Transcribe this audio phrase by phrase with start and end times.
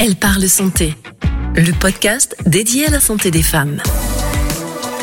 [0.00, 0.94] Elle parle santé,
[1.56, 3.78] le podcast dédié à la santé des femmes.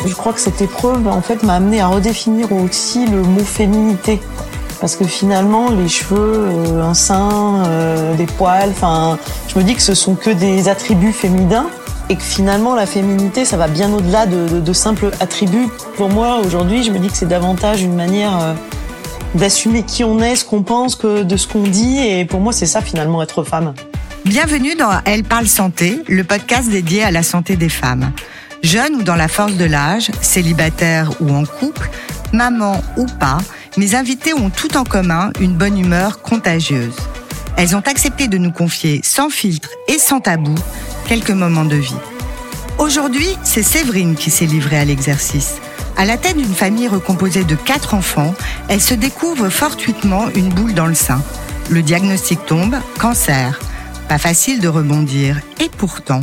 [0.06, 4.18] Je crois que cette épreuve, en fait, m'a amené à redéfinir aussi le mot féminité.
[4.80, 9.18] Parce que finalement, les cheveux, euh, un sein, euh, des poils, enfin,
[9.48, 11.66] je me dis que ce sont que des attributs féminins
[12.08, 15.68] et que finalement la féminité, ça va bien au-delà de, simples attributs.
[15.98, 18.54] Pour moi, aujourd'hui, je me dis que c'est davantage une manière euh,
[19.34, 21.98] d'assumer qui on est, ce qu'on pense, que de ce qu'on dit.
[21.98, 23.74] Et pour moi, c'est ça finalement être femme.
[24.26, 28.10] Bienvenue dans Elle parle santé, le podcast dédié à la santé des femmes.
[28.64, 31.88] Jeune ou dans la force de l'âge, célibataire ou en couple,
[32.32, 33.38] maman ou pas,
[33.76, 36.96] mes invités ont tout en commun une bonne humeur contagieuse.
[37.56, 40.56] Elles ont accepté de nous confier sans filtre et sans tabou
[41.06, 41.94] quelques moments de vie.
[42.80, 45.58] Aujourd'hui, c'est Séverine qui s'est livrée à l'exercice.
[45.96, 48.34] À la tête d'une famille recomposée de quatre enfants,
[48.68, 51.22] elle se découvre fortuitement une boule dans le sein.
[51.70, 53.60] Le diagnostic tombe, cancer.
[54.08, 55.40] Pas facile de rebondir.
[55.60, 56.20] Et pourtant.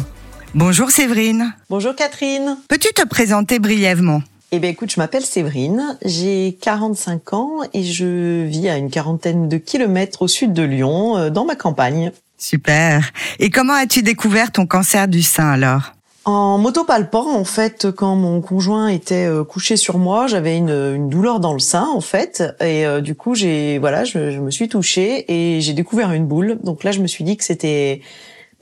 [0.56, 1.54] Bonjour Séverine.
[1.70, 2.58] Bonjour Catherine.
[2.70, 4.22] Peux-tu te présenter brièvement?
[4.54, 9.50] Eh bien, écoute, je m'appelle Séverine, j'ai 45 ans et je vis à une quarantaine
[9.50, 12.12] de kilomètres au sud de Lyon, euh, dans ma campagne.
[12.38, 13.12] Super.
[13.40, 15.94] Et comment as-tu découvert ton cancer du sein alors?
[16.26, 21.10] En m'autopalpant, en fait, quand mon conjoint était euh, couché sur moi, j'avais une, une,
[21.10, 24.50] douleur dans le sein, en fait, et euh, du coup, j'ai, voilà, je, je, me
[24.52, 26.60] suis touchée et j'ai découvert une boule.
[26.64, 28.02] Donc là, je me suis dit que c'était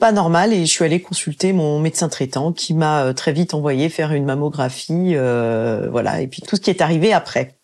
[0.02, 3.54] pas normal et je suis allée consulter mon médecin traitant qui m'a euh, très vite
[3.54, 7.54] envoyé faire une mammographie, euh, voilà, et puis tout ce qui est arrivé après.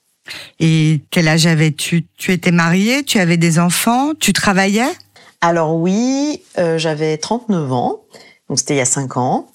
[0.61, 2.07] Et quel âge avais-tu?
[2.17, 4.87] Tu étais mariée, tu avais des enfants, tu travaillais?
[5.41, 8.03] Alors oui, euh, j'avais 39 ans,
[8.49, 9.49] donc c'était il y a 5 ans.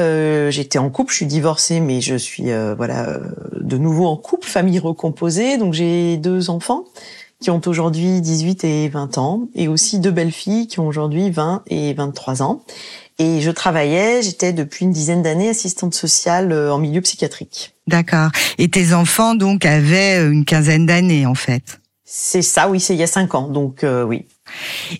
[0.00, 3.20] Euh, j'étais en couple, je suis divorcée, mais je suis euh, voilà
[3.60, 6.84] de nouveau en couple, famille recomposée, donc j'ai deux enfants
[7.40, 11.30] qui ont aujourd'hui 18 et 20 ans, et aussi deux belles filles qui ont aujourd'hui
[11.30, 12.62] 20 et 23 ans.
[13.18, 17.74] Et je travaillais, j'étais depuis une dizaine d'années assistante sociale euh, en milieu psychiatrique.
[17.86, 18.30] D'accord.
[18.58, 21.80] Et tes enfants donc avaient euh, une quinzaine d'années en fait.
[22.12, 24.26] C'est ça, oui, c'est il y a cinq ans, donc euh, oui.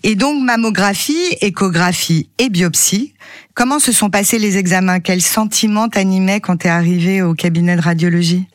[0.04, 3.14] Et donc mammographie, échographie et biopsie.
[3.54, 5.00] Comment se sont passés les examens?
[5.00, 8.46] Quels sentiments t'animaient quand tu es arrivé au cabinet de radiologie?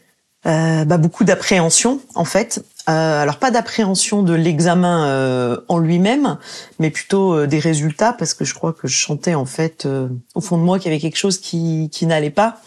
[0.46, 2.64] Euh, bah, beaucoup d'appréhension en fait.
[2.88, 6.38] Euh, alors pas d'appréhension de l'examen euh, en lui-même,
[6.80, 9.86] mais plutôt euh, des résultats parce que je crois que je chantais en fait
[10.34, 12.62] au fond de moi qu'il y avait quelque chose qui, qui n'allait pas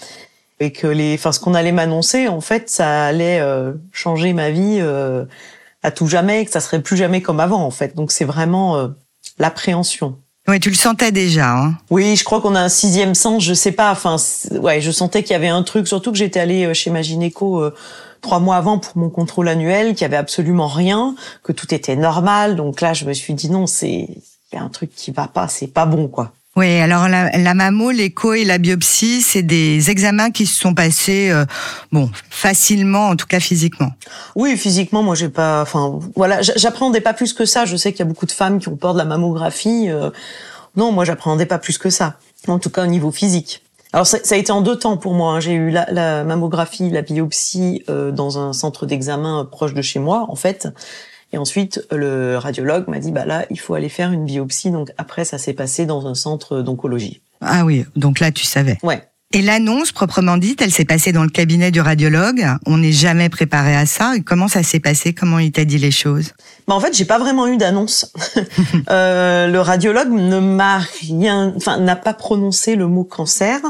[0.61, 3.41] et que les, enfin ce qu'on allait m'annoncer en fait ça allait
[3.93, 4.83] changer ma vie
[5.83, 7.95] à tout jamais, que ça serait plus jamais comme avant en fait.
[7.95, 8.91] Donc c'est vraiment
[9.39, 10.19] l'appréhension.
[10.49, 11.53] Oui, tu le sentais déjà.
[11.53, 13.45] Hein oui, je crois qu'on a un sixième sens.
[13.45, 13.93] Je sais pas.
[13.93, 14.17] Enfin,
[14.51, 15.87] ouais, je sentais qu'il y avait un truc.
[15.87, 17.75] Surtout que j'étais allée euh, chez ma gynéco euh,
[18.23, 21.97] trois mois avant pour mon contrôle annuel, qu'il y avait absolument rien, que tout était
[21.97, 22.57] normal.
[22.57, 25.29] Donc là, je me suis dit non, c'est il y a un truc qui va
[25.29, 25.49] pas.
[25.49, 26.33] C'est pas bon, quoi.
[26.59, 30.75] Oui, alors la, la mammo, l'écho et la biopsie, c'est des examens qui se sont
[30.75, 31.45] passés, euh,
[31.93, 33.93] bon, facilement, en tout cas physiquement.
[34.35, 37.65] Oui, physiquement, moi, j'ai pas, enfin, voilà, j'appréhendais pas plus que ça.
[37.65, 39.89] Je sais qu'il y a beaucoup de femmes qui ont peur de la mammographie.
[39.89, 40.11] Euh,
[40.75, 42.17] non, moi, j'appréhendais pas plus que ça.
[42.49, 43.63] En tout cas, au niveau physique.
[43.93, 45.35] Alors ça, ça a été en deux temps pour moi.
[45.35, 45.41] Hein.
[45.41, 50.01] J'ai eu la, la, mammographie, la biopsie euh, dans un centre d'examen proche de chez
[50.01, 50.67] moi, en fait.
[51.33, 54.71] Et ensuite, le radiologue m'a dit, bah là, il faut aller faire une biopsie.
[54.71, 57.21] Donc après, ça s'est passé dans un centre d'oncologie.
[57.41, 58.79] Ah oui, donc là, tu savais.
[58.83, 59.03] Ouais.
[59.35, 62.47] Et l'annonce, proprement dite, elle s'est passée dans le cabinet du radiologue.
[62.65, 64.17] On n'est jamais préparé à ça.
[64.17, 65.13] Et comment ça s'est passé?
[65.13, 66.33] Comment il t'a dit les choses?
[66.67, 68.11] Bah En fait, j'ai pas vraiment eu d'annonce.
[68.91, 73.61] euh, le radiologue ne m'a rien, enfin, n'a pas prononcé le mot cancer.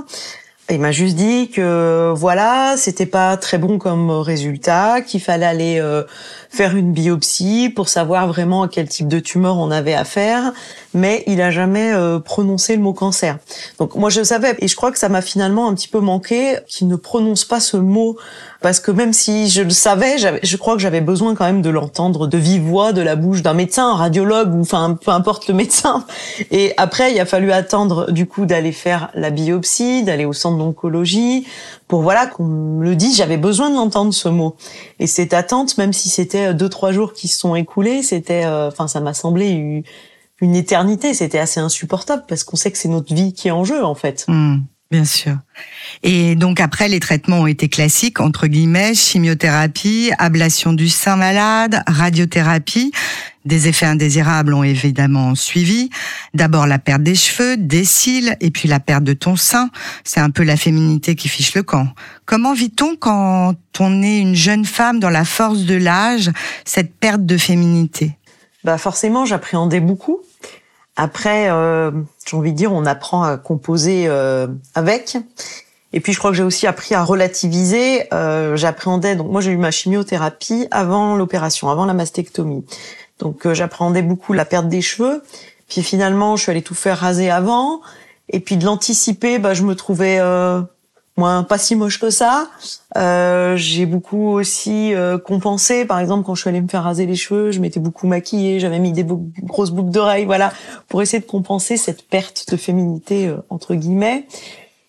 [0.70, 5.78] Il m'a juste dit que voilà, c'était pas très bon comme résultat, qu'il fallait aller
[5.80, 6.04] euh,
[6.50, 10.52] faire une biopsie pour savoir vraiment à quel type de tumeur on avait affaire,
[10.94, 13.38] mais il a jamais euh, prononcé le mot cancer.
[13.78, 16.56] Donc moi je savais et je crois que ça m'a finalement un petit peu manqué
[16.66, 18.16] qu'il ne prononce pas ce mot
[18.60, 21.70] parce que même si je le savais, je crois que j'avais besoin quand même de
[21.70, 25.46] l'entendre de vive voix de la bouche d'un médecin, un radiologue ou enfin peu importe
[25.48, 26.04] le médecin.
[26.50, 30.58] Et après, il a fallu attendre du coup d'aller faire la biopsie, d'aller au centre
[30.58, 31.46] d'oncologie
[31.88, 33.16] pour voilà qu'on me le dise.
[33.16, 34.56] J'avais besoin de l'entendre ce mot.
[34.98, 38.68] Et cette attente, même si c'était deux trois jours qui se sont écoulés, c'était, euh,
[38.68, 39.82] enfin ça m'a semblé
[40.40, 41.14] une éternité.
[41.14, 43.94] C'était assez insupportable parce qu'on sait que c'est notre vie qui est en jeu en
[43.94, 44.26] fait.
[44.28, 44.58] Mmh.
[44.90, 45.36] Bien sûr.
[46.02, 51.82] Et donc après, les traitements ont été classiques, entre guillemets, chimiothérapie, ablation du sein malade,
[51.86, 52.92] radiothérapie.
[53.44, 55.90] Des effets indésirables ont évidemment suivi.
[56.34, 59.70] D'abord la perte des cheveux, des cils, et puis la perte de ton sein.
[60.04, 61.88] C'est un peu la féminité qui fiche le camp.
[62.26, 66.30] Comment vit-on quand on est une jeune femme dans la force de l'âge,
[66.64, 68.16] cette perte de féminité?
[68.64, 70.20] Bah forcément, j'appréhendais beaucoup
[70.96, 71.92] Après, euh,
[72.26, 75.16] j'ai envie de dire, on apprend à composer euh, avec.
[75.92, 78.12] Et puis je crois que j'ai aussi appris à relativiser.
[78.12, 82.64] Euh, j'appréhendais, donc moi j'ai eu ma chimiothérapie avant l'opération, avant la mastectomie.
[83.18, 85.22] Donc euh, j'appréhendais beaucoup la perte des cheveux.
[85.68, 87.80] Puis finalement, je suis allée tout faire raser avant.
[88.30, 90.60] Et puis de l'anticiper, bah, je me trouvais euh,
[91.16, 92.48] moins pas si moche que ça.
[92.96, 95.84] Euh, j'ai beaucoup aussi euh, compensé.
[95.84, 98.60] Par exemple, quand je suis allée me faire raser les cheveux, je m'étais beaucoup maquillée,
[98.60, 99.06] j'avais mis des
[99.42, 100.52] grosses boucles d'oreilles, voilà,
[100.88, 104.26] pour essayer de compenser cette perte de féminité entre guillemets.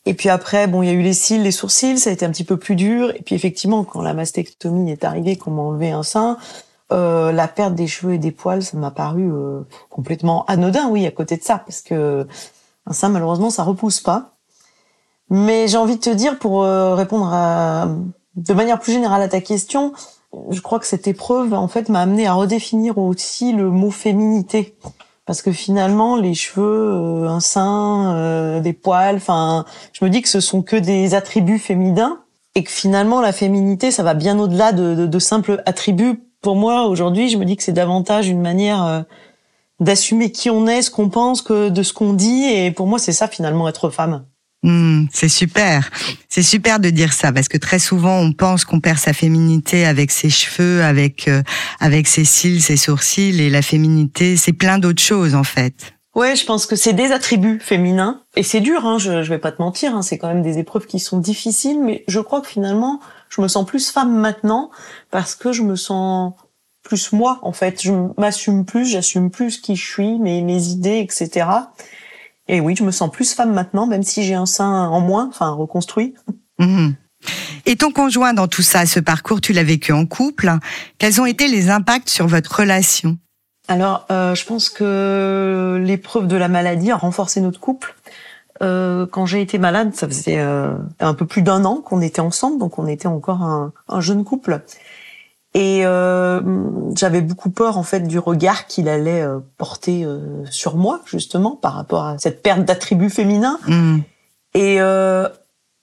[0.06, 2.26] Et puis après, bon, il y a eu les cils, les sourcils, ça a été
[2.26, 3.12] un petit peu plus dur.
[3.12, 6.38] Et puis effectivement, quand la mastectomie est arrivée, qu'on m'a enlevé un sein,
[6.92, 11.06] euh, la perte des cheveux et des poils, ça m'a paru euh, complètement anodin, oui,
[11.06, 12.28] à côté de ça, parce que
[12.92, 14.36] sein, malheureusement, ça repousse pas.
[15.30, 17.88] Mais j'ai envie de te dire, pour euh, répondre à,
[18.36, 19.94] de manière plus générale à ta question,
[20.50, 24.76] je crois que cette épreuve, en fait, m'a amené à redéfinir aussi le mot féminité
[25.30, 29.64] parce que finalement les cheveux, euh, un sein, euh, des poils, enfin,
[29.94, 32.24] je me dis que ce sont que des attributs féminins
[32.56, 36.24] et que finalement la féminité, ça va bien au-delà de, de, simples attributs.
[36.42, 39.02] Pour moi, aujourd'hui, je me dis que c'est davantage une manière euh,
[39.80, 43.00] d'assumer qui on est, ce qu'on pense, que de ce qu'on dit, et pour moi,
[43.00, 44.26] c'est ça finalement être femme.
[44.62, 45.90] Hmm, c'est super.
[46.28, 49.86] C'est super de dire ça parce que très souvent on pense qu'on perd sa féminité
[49.86, 51.44] avec ses cheveux, avec euh,
[51.80, 55.94] avec ses cils, ses sourcils et la féminité, c'est plein d'autres choses en fait.
[56.14, 58.86] Ouais, je pense que c'est des attributs féminins et c'est dur.
[58.86, 61.20] Hein, je, je vais pas te mentir, hein, c'est quand même des épreuves qui sont
[61.20, 64.72] difficiles, mais je crois que finalement je me sens plus femme maintenant
[65.12, 66.34] parce que je me sens
[66.84, 67.81] plus moi en fait.
[67.81, 71.48] Je m'assume plus, j'assume plus qui je suis, mes mes idées, etc.
[72.48, 75.28] Et oui, je me sens plus femme maintenant, même si j'ai un sein en moins,
[75.30, 76.16] enfin reconstruit.
[76.58, 76.96] Mhm.
[77.66, 80.52] Et ton conjoint dans tout ça, ce parcours, tu l'as vécu en couple.
[80.98, 83.18] Quels ont été les impacts sur votre relation?
[83.68, 87.96] Alors, euh, je pense que l'épreuve de la maladie a renforcé notre couple.
[88.62, 92.20] Euh, quand j'ai été malade, ça faisait euh, un peu plus d'un an qu'on était
[92.20, 94.62] ensemble, donc on était encore un, un jeune couple.
[95.56, 96.42] Et euh,
[96.96, 101.56] j'avais beaucoup peur en fait du regard qu'il allait euh, porter euh, sur moi justement
[101.56, 103.60] par rapport à cette perte d'attributs féminins.
[103.68, 103.98] Mm.
[104.54, 105.28] Et euh,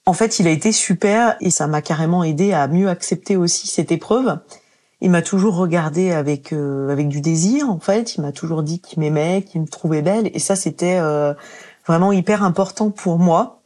[0.05, 3.67] en fait, il a été super et ça m'a carrément aidé à mieux accepter aussi
[3.67, 4.39] cette épreuve.
[5.01, 8.15] Il m'a toujours regardé avec avec du désir en fait.
[8.15, 10.99] Il m'a toujours dit qu'il m'aimait, qu'il me trouvait belle et ça c'était
[11.87, 13.61] vraiment hyper important pour moi.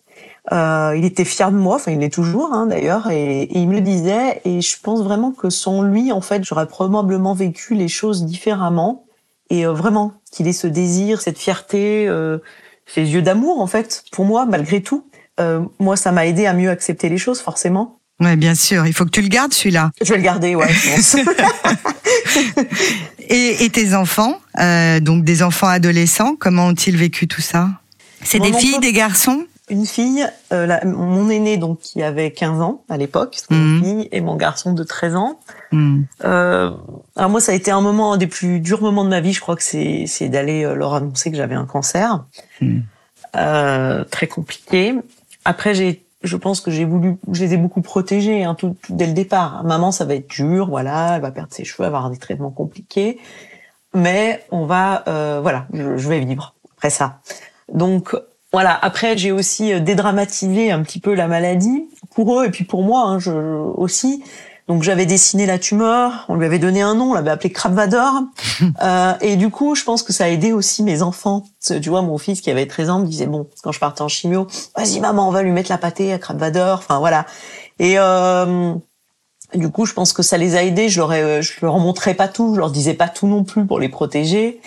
[0.52, 3.76] Euh, il était fier de moi, enfin il l'est toujours hein, d'ailleurs, et, il me
[3.76, 4.42] le disait.
[4.46, 9.06] Et je pense vraiment que sans lui, en fait, j'aurais probablement vécu les choses différemment.
[9.50, 12.38] Et euh, vraiment qu'il ait ce désir, cette fierté, euh,
[12.86, 15.06] ces yeux d'amour en fait, pour moi, malgré tout.
[15.40, 18.00] Euh, moi, ça m'a aidé à mieux accepter les choses, forcément.
[18.20, 18.86] Ouais, bien sûr.
[18.86, 19.92] Il faut que tu le gardes celui-là.
[20.02, 20.70] Je vais le garder, ouais.
[23.32, 27.70] Et, et, tes enfants, euh, donc des enfants adolescents, comment ont-ils vécu tout ça?
[28.24, 29.46] C'est des filles, des garçons?
[29.70, 33.82] Une fille, euh, mon aîné donc qui avait 15 ans à l'époque, mhm.
[33.82, 35.40] fille, et mon garçon de 13 ans.
[35.72, 36.06] Mhm.
[36.26, 36.72] Euh,
[37.16, 39.32] alors moi, ça a été un moment un des plus durs moments de ma vie.
[39.32, 42.26] Je crois que c'est c'est d'aller euh, leur annoncer que j'avais un cancer,
[42.60, 42.84] mhm.
[43.38, 44.96] euh, très compliqué.
[45.46, 49.08] Après, j'ai je pense que j'ai voulu, je les ai beaucoup protégés hein, tout, dès
[49.08, 49.64] le départ.
[49.64, 53.20] Maman, ça va être dur, voilà, elle va perdre ses cheveux, avoir des traitements compliqués,
[53.94, 57.20] mais on va, euh, voilà, je, je vais vivre après ça.
[57.74, 58.16] Donc
[58.52, 58.78] voilà.
[58.82, 62.84] Après, j'ai aussi euh, dédramatisé un petit peu la maladie pour eux et puis pour
[62.84, 64.24] moi hein, je, aussi.
[64.68, 68.22] Donc j'avais dessiné la tumeur, on lui avait donné un nom, on l'avait appelé Krabvador.
[68.84, 71.44] euh, et du coup, je pense que ça a aidé aussi mes enfants.
[71.60, 74.08] Tu vois, mon fils qui avait 13 ans me disait, bon, quand je partais en
[74.08, 74.48] chimio,
[74.78, 76.78] vas-y maman, on va lui mettre la pâtée à Krabvador.
[76.78, 77.26] Enfin voilà.
[77.80, 78.74] Et euh,
[79.56, 80.88] du coup, je pense que ça les a aidés.
[80.88, 83.66] Je leur, ai, je leur montrais pas tout, je leur disais pas tout non plus
[83.66, 84.62] pour les protéger.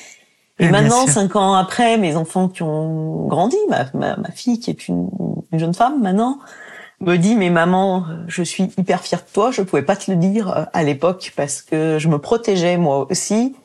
[0.58, 4.70] Et maintenant, cinq ans après, mes enfants qui ont grandi, ma, ma, ma fille qui
[4.70, 5.08] est une,
[5.52, 6.38] une, jeune femme maintenant,
[7.00, 9.50] me dit mais maman, je suis hyper fière de toi.
[9.50, 13.06] Je pouvais pas te le dire euh, à l'époque parce que je me protégeais moi
[13.11, 13.56] aussi,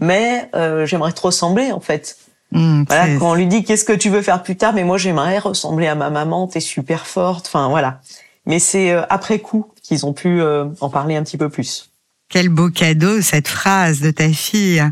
[0.00, 2.16] mais euh, j'aimerais te ressembler en fait.
[2.52, 4.98] Mmh, voilà, quand on lui dit qu'est-ce que tu veux faire plus tard, mais moi
[4.98, 6.46] j'aimerais ressembler à ma maman.
[6.46, 7.46] T'es super forte.
[7.46, 8.00] Enfin voilà.
[8.46, 11.90] Mais c'est euh, après coup qu'ils ont pu euh, en parler un petit peu plus.
[12.28, 14.82] Quel beau cadeau cette phrase de ta fille.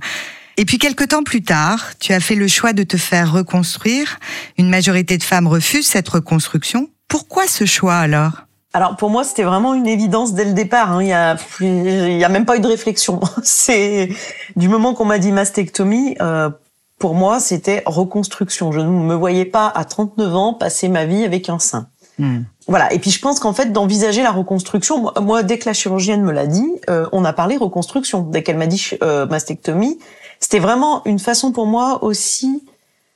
[0.60, 4.18] Et puis quelque temps plus tard, tu as fait le choix de te faire reconstruire.
[4.58, 6.90] Une majorité de femmes refusent cette reconstruction.
[7.06, 8.32] Pourquoi ce choix alors?
[8.72, 10.90] Alors pour moi, c'était vraiment une évidence dès le départ.
[10.90, 11.02] Hein.
[11.04, 13.20] Il y a, il y a même pas eu de réflexion.
[13.44, 14.08] C'est
[14.56, 16.50] du moment qu'on m'a dit mastectomie, euh,
[16.98, 18.72] pour moi, c'était reconstruction.
[18.72, 21.86] Je ne me voyais pas à 39 ans passer ma vie avec un sein.
[22.18, 22.42] Hmm.
[22.66, 22.92] Voilà.
[22.92, 26.32] Et puis je pense qu'en fait d'envisager la reconstruction, moi, dès que la chirurgienne me
[26.32, 28.22] l'a dit, euh, on a parlé reconstruction.
[28.22, 29.98] Dès qu'elle m'a dit euh, mastectomie,
[30.40, 32.62] c'était vraiment une façon pour moi aussi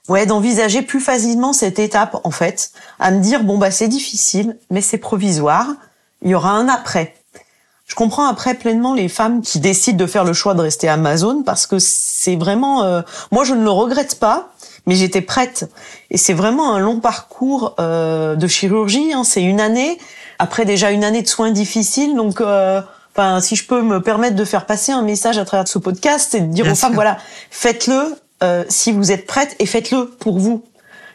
[0.09, 4.59] Ouais, d'envisager plus facilement cette étape en fait, à me dire bon bah c'est difficile,
[4.69, 5.69] mais c'est provisoire.
[6.23, 7.15] Il y aura un après.
[7.87, 11.45] Je comprends après pleinement les femmes qui décident de faire le choix de rester Amazon
[11.45, 14.49] parce que c'est vraiment, euh, moi je ne le regrette pas,
[14.87, 15.71] mais j'étais prête.
[16.11, 19.13] Et c'est vraiment un long parcours euh, de chirurgie.
[19.13, 19.25] Hein.
[19.25, 19.99] C'est une année
[20.39, 22.41] après déjà une année de soins difficiles, donc.
[22.41, 22.81] Euh,
[23.15, 26.29] Enfin, si je peux me permettre de faire passer un message à travers ce podcast,
[26.33, 27.19] c'est de dire aux femmes, voilà,
[27.51, 30.65] faites-le euh, si vous êtes prête et faites-le pour vous.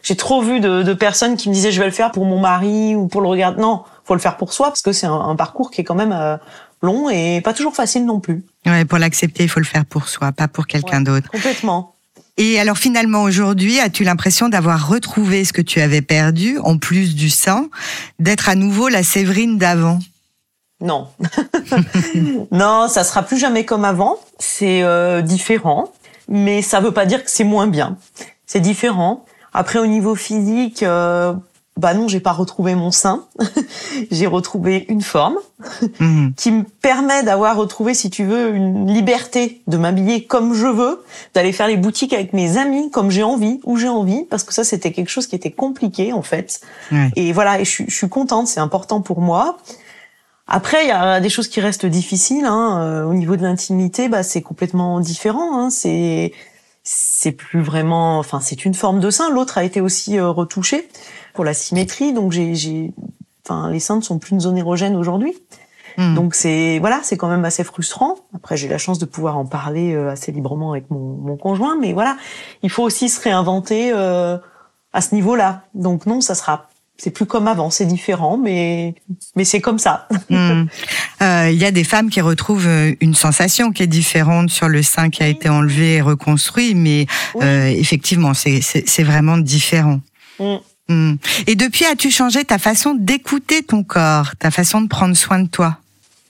[0.03, 2.39] J'ai trop vu de, de, personnes qui me disaient, je vais le faire pour mon
[2.39, 3.57] mari ou pour le regard.
[3.57, 5.95] Non, faut le faire pour soi parce que c'est un, un, parcours qui est quand
[5.95, 6.37] même euh,
[6.83, 8.45] long et pas toujours facile non plus.
[8.67, 11.31] Ouais, pour l'accepter, il faut le faire pour soi, pas pour quelqu'un Ouais, d'autre.
[11.31, 11.95] Complètement.
[12.37, 17.15] Et alors finalement aujourd'hui, as-tu l'impression d'avoir retrouvé ce que tu avais perdu, en plus
[17.15, 17.67] du sang,
[18.19, 19.99] d'être à nouveau la Séverine d'avant?
[20.79, 21.07] Non.
[22.51, 24.19] non, ça sera plus jamais comme avant.
[24.37, 25.91] C'est euh, différent,
[26.29, 27.97] mais ça veut pas dire que c'est moins bien.
[28.45, 29.25] C'est différent.
[29.53, 31.33] Après, au niveau physique, euh,
[31.77, 33.25] bah non, j'ai pas retrouvé mon sein.
[34.11, 35.37] j'ai retrouvé une forme
[35.99, 36.33] Mhm.
[36.35, 41.03] qui me permet d'avoir retrouvé, si tu veux, une liberté de m'habiller comme je veux,
[41.33, 44.53] d'aller faire les boutiques avec mes amis comme j'ai envie, où j'ai envie, parce que
[44.53, 46.61] ça, c'était quelque chose qui était compliqué en fait.
[47.15, 49.57] Et voilà, et je, suis- je suis contente, c'est important pour moi.
[50.47, 52.45] Après, il y a des choses qui restent difficiles.
[52.45, 52.79] Hein.
[52.81, 55.59] Euh, au niveau de l'intimité, bah, c'est complètement différent.
[55.59, 55.69] Hein.
[55.69, 56.31] C'est
[56.89, 59.29] c'est plus vraiment, enfin, c'est une forme de sein.
[59.29, 60.87] L'autre a été aussi euh, retouché
[61.33, 62.93] pour la symétrie, donc j'ai,
[63.43, 65.35] enfin, les seins ne sont plus une zone érogène aujourd'hui.
[65.97, 66.15] Mhm.
[66.15, 68.15] Donc c'est voilà, c'est quand même assez frustrant.
[68.33, 71.77] Après, j'ai la chance de pouvoir en parler euh, assez librement avec mon, mon conjoint,
[71.77, 72.15] mais voilà,
[72.63, 74.37] il faut aussi se réinventer euh,
[74.93, 75.63] à ce niveau-là.
[75.73, 78.95] Donc non, ça sera, c'est plus comme avant, c'est différent, mais
[79.35, 80.07] mais c'est comme ça.
[80.29, 80.67] Mhm.
[81.21, 84.67] Euh, Il y a des femmes qui retrouvent euh, une sensation qui est différente sur
[84.69, 87.43] le sein qui a été enlevé et reconstruit, mais Oui.
[87.43, 88.61] euh, effectivement, c'est-
[89.03, 89.99] vraiment différent.
[90.39, 90.55] Mm.
[90.89, 91.17] Mhm.
[91.47, 95.47] Et depuis, as-tu changé ta façon d'écouter ton corps, ta façon de prendre soin de
[95.47, 95.77] toi?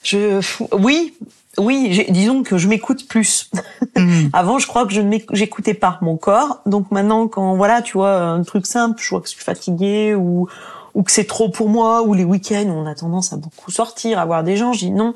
[0.04, 0.40] Je,
[0.72, 1.14] oui,
[1.60, 3.50] oui, disons que je m'écoute plus.
[3.96, 4.30] Mhm.
[4.34, 5.02] Avant, je crois que je
[5.34, 6.62] j'écoutais pas mon corps.
[6.66, 10.16] Donc maintenant, quand voilà, tu vois, un truc simple, je vois que je suis fatiguée
[10.16, 10.48] ou
[10.94, 14.18] ou que c'est trop pour moi, ou les week-ends, on a tendance à beaucoup sortir,
[14.18, 15.14] à voir des gens, je dis non,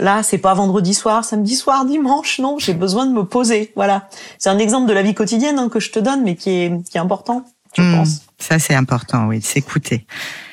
[0.00, 3.70] là, c'est pas vendredi soir, samedi soir, dimanche, non, j'ai besoin de me poser.
[3.76, 4.08] Voilà.
[4.38, 6.72] C'est un exemple de la vie quotidienne hein, que je te donne, mais qui est,
[6.90, 7.44] qui est important,
[7.76, 7.94] je Mhm.
[7.98, 8.22] pense.
[8.40, 10.04] Ça, c'est important, oui, de s'écouter.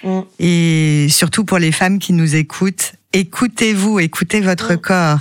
[0.03, 0.19] Mm.
[0.37, 4.77] Et surtout pour les femmes qui nous écoutent, écoutez-vous, écoutez votre Mm.
[4.77, 5.19] corps.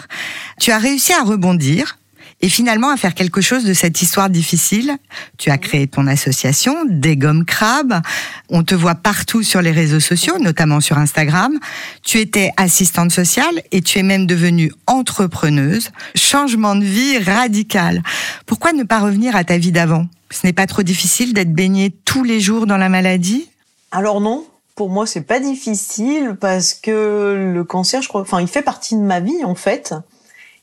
[0.61, 1.99] Tu as réussi à rebondir
[2.43, 4.97] et finalement à faire quelque chose de cette histoire difficile.
[5.39, 8.03] Tu as créé ton association, Des Gommes Crabes.
[8.51, 11.59] On te voit partout sur les réseaux sociaux, notamment sur Instagram.
[12.03, 15.89] Tu étais assistante sociale et tu es même devenue entrepreneuse.
[16.15, 18.03] Changement de vie radical.
[18.45, 20.07] Pourquoi ne pas revenir à ta vie d'avant?
[20.31, 23.49] Ce n'est pas trop difficile d'être baignée tous les jours dans la maladie?
[23.93, 24.45] Alors non,
[24.77, 28.95] pour moi c'est pas difficile parce que le cancer, je crois, enfin il fait partie
[28.95, 29.95] de ma vie en fait,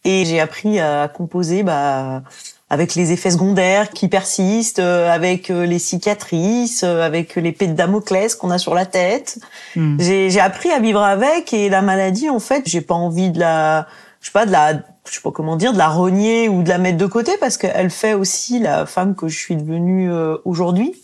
[0.05, 2.23] et j'ai appris à composer bah
[2.69, 7.73] avec les effets secondaires qui persistent, euh, avec euh, les cicatrices, euh, avec pets de
[7.73, 9.37] Damoclès qu'on a sur la tête.
[9.75, 9.97] Hmm.
[9.99, 13.39] J'ai j'ai appris à vivre avec et la maladie en fait, j'ai pas envie de
[13.39, 13.87] la,
[14.21, 16.69] je sais pas de la, je sais pas comment dire, de la renier ou de
[16.69, 20.37] la mettre de côté parce qu'elle fait aussi la femme que je suis devenue euh,
[20.45, 20.95] aujourd'hui.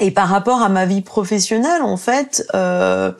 [0.00, 3.12] Et par rapport à ma vie professionnelle, en fait, euh,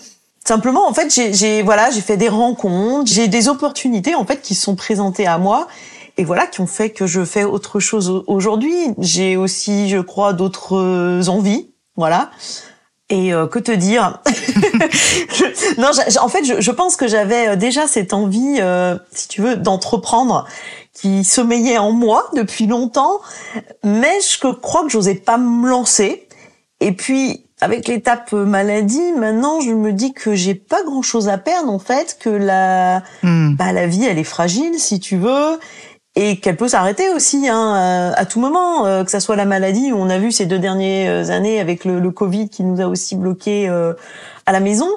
[0.45, 4.55] simplement, en fait, j'ai, voilà, j'ai fait des rencontres, j'ai des opportunités en fait qui
[4.55, 5.69] se sont présentées à moi
[6.17, 8.75] et voilà qui ont fait que je fais autre chose au- aujourd'hui.
[8.99, 12.31] J'ai aussi, je crois, d'autres euh, envies, voilà.
[13.11, 15.91] Et euh, que te dire Je- Non,
[16.23, 19.57] en fait, je, je pense que j'avais euh, déjà cette envie, euh, si tu veux,
[19.57, 20.47] d'entreprendre
[20.95, 23.21] qui sommeillait en moi depuis longtemps,
[23.85, 26.27] mais je crois que j'osais pas me lancer.
[26.81, 31.29] Et puis, avec l'étape euh, maladie, maintenant, je me dis que j'ai pas grand chose
[31.29, 33.55] à perdre, en fait, que la, Hmm.
[33.57, 35.59] bah, la vie, elle est fragile, si tu veux,
[36.17, 39.45] et qu'elle peut s'arrêter aussi, hein, à, à tout moment, euh, que ça soit la
[39.45, 42.87] maladie, on a vu ces deux dernières années avec le, le Covid qui nous a
[42.87, 43.93] aussi bloqués euh,
[44.47, 44.89] à la maison.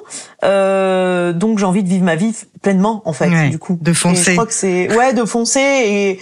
[0.44, 3.78] Euh, donc, j'ai envie de vivre ma vie pleinement, en fait, Ouais, du coup.
[3.80, 4.22] de Et foncer.
[4.24, 6.20] je crois que c'est, ouais, de foncer et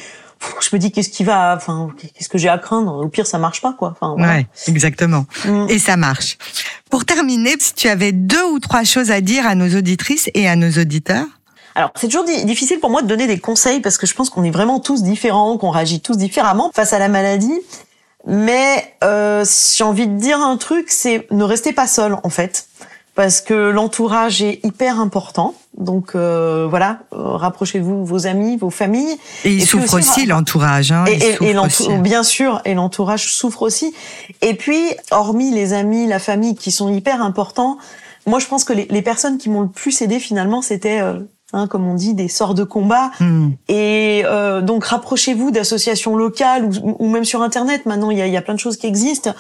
[0.61, 2.95] je me dis qu'est-ce qui va, enfin, qu'est-ce que j'ai à craindre?
[3.05, 3.95] Au pire, ça marche pas, quoi.
[3.99, 4.35] Enfin, voilà.
[4.39, 5.27] Ouais, exactement.
[5.45, 5.67] Mm.
[5.69, 6.39] Et ça marche.
[6.91, 10.49] Pour terminer, si tu avais deux ou trois choses à dire à nos auditrices et
[10.49, 11.27] à nos auditeurs
[11.75, 14.31] Alors, c'est toujours di- difficile pour moi de donner des conseils parce que je pense
[14.31, 17.59] qu'on est vraiment tous différents, qu'on réagit tous différemment face à la maladie.
[18.27, 22.31] Mais euh, si j'ai envie de dire un truc, c'est ne restez pas seul en
[22.31, 22.67] fait,
[23.15, 29.19] parce que l'entourage est hyper important Donc euh, voilà, euh, rapprochez-vous vos amis, vos familles.
[29.45, 30.93] Et il souffre aussi, l'entourage.
[30.93, 33.95] Hein, et, et, bien sûr, et l'entourage souffre aussi.
[34.41, 37.79] Et puis, hormis les amis, la famille qui sont hyper importants,
[38.27, 41.21] moi je pense que les, les personnes qui m'ont le plus aidé finalement, c'était euh,
[41.55, 43.11] Hein, comme on dit, des sorts de combat.
[43.21, 43.51] Hmm.
[43.69, 47.85] Et euh, donc rapprochez-vous d'associations locales ou, ou, même sur Internet.
[47.85, 49.35] Maintenant, il y a, y a, plein de choses qui existent.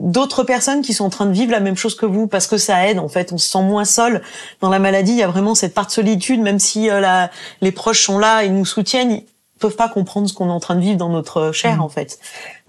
[0.00, 2.56] D'autres personnes qui sont en train de vivre la même chose que vous, parce que
[2.56, 2.98] ça aide.
[2.98, 4.22] En fait, on se sent moins seul
[4.62, 5.12] dans la maladie.
[5.12, 8.18] Il y a vraiment cette part de solitude, même si euh, la, les proches sont
[8.18, 9.24] là et nous soutiennent, ils
[9.60, 11.82] peuvent pas comprendre ce qu'on est en train de vivre dans notre chair, hmm.
[11.82, 12.18] en fait.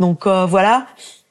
[0.01, 0.87] Donc euh, voilà.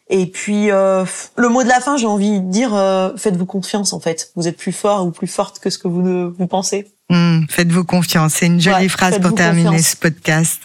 [0.09, 1.05] Et puis euh,
[1.37, 2.71] le mot de la fin, j'ai envie de dire,
[3.19, 4.33] faites-vous confiance en fait.
[4.37, 6.87] Vous êtes plus fort ou plus forte que ce que vous vous pensez.
[7.11, 8.35] Hmm, faites-vous confiance.
[8.35, 10.61] C'est une jolie phrase pour terminer ce podcast.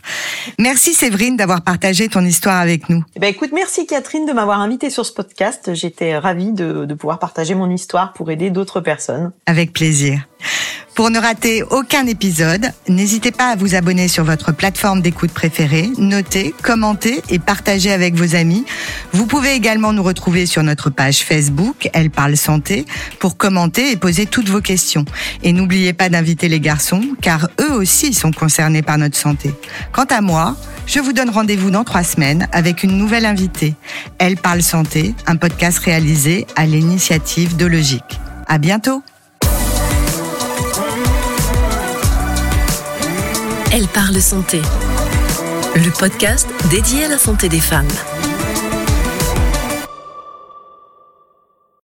[0.59, 3.01] Merci Séverine d'avoir partagé ton histoire avec nous.
[3.15, 5.73] Eh ben écoute, merci Catherine de m'avoir invité sur ce podcast.
[5.73, 9.31] J'étais ravie de, de pouvoir partager mon histoire pour aider d'autres personnes.
[9.45, 10.27] Avec plaisir.
[10.95, 15.89] Pour ne rater aucun épisode, n'hésitez pas à vous abonner sur votre plateforme d'écoute préférée,
[15.97, 18.63] noter, commenter et partager avec vos amis.
[19.11, 22.85] Vous pouvez également nous retrouver sur notre page Facebook, Elle parle santé,
[23.19, 25.03] pour commenter et poser toutes vos questions.
[25.41, 29.53] Et n'oubliez pas d'inviter les garçons, car eux aussi sont concernés par notre santé.
[29.91, 33.75] Quant à moi, je vous donne rendez-vous dans trois semaines avec une nouvelle invitée.
[34.17, 38.19] Elle parle santé, un podcast réalisé à l'initiative de Logique.
[38.47, 39.03] À bientôt!
[43.71, 44.61] Elle parle santé.
[45.75, 47.87] Le podcast dédié à la santé des femmes.